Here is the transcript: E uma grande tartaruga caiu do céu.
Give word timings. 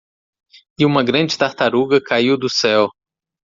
E 0.79 0.83
uma 0.83 1.03
grande 1.03 1.37
tartaruga 1.37 2.01
caiu 2.01 2.35
do 2.35 2.49
céu. 2.49 2.89